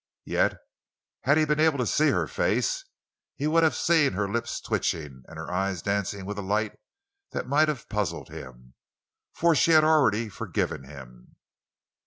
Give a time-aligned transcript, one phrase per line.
[0.25, 0.55] Yet
[1.25, 2.83] had he been able to see her face,
[3.35, 6.79] he would have seen her lips twitching and her eyes dancing with a light
[7.33, 8.73] that might have puzzled him.
[9.35, 11.35] For she had already forgiven him.